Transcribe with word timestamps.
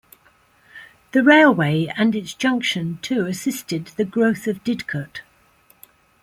The 1.11 1.21
railway 1.21 1.85
and 1.95 2.15
its 2.15 2.33
junction 2.33 2.97
to 3.03 3.27
assisted 3.27 3.85
the 3.97 4.03
growth 4.03 4.47
of 4.47 4.63
Didcot. 4.63 5.21